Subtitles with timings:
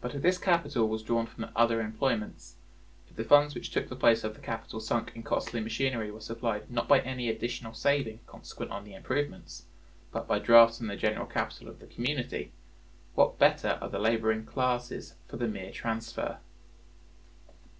[0.00, 2.56] But if this capital was drawn from other employments,
[3.08, 6.18] if the funds which took the place of the capital sunk in costly machinery were
[6.20, 9.66] supplied not by any additional saving consequent on the improvements,
[10.10, 12.50] but by drafts on the general capital of the community,
[13.14, 16.40] what better are the laboring classes for the mere transfer?